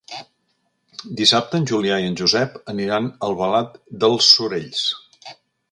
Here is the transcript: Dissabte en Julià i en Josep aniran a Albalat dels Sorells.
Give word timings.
Dissabte 1.19 1.59
en 1.63 1.67
Julià 1.73 1.99
i 2.03 2.07
en 2.13 2.17
Josep 2.23 2.57
aniran 2.75 3.11
a 3.11 3.15
Albalat 3.29 3.79
dels 4.05 4.33
Sorells. 4.39 4.85